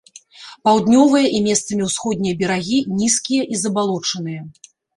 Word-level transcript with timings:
Паўднёвыя 0.67 1.27
і 1.39 1.41
месцамі 1.49 1.83
ўсходнія 1.91 2.39
берагі 2.41 2.79
нізкія 3.01 3.43
і 3.55 3.63
забалочаныя. 3.69 4.41